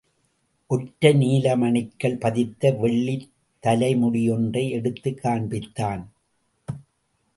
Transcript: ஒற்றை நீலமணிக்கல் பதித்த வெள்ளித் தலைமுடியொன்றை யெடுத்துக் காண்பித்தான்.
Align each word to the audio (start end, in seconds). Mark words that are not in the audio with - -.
ஒற்றை 0.67 1.13
நீலமணிக்கல் 1.13 2.19
பதித்த 2.19 2.71
வெள்ளித் 2.71 3.29
தலைமுடியொன்றை 3.63 4.69
யெடுத்துக் 4.69 5.19
காண்பித்தான். 5.23 6.03